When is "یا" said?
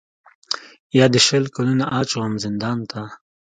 0.97-1.05